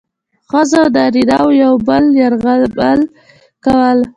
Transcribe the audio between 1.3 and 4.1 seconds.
وو یو بل یرغمل کول.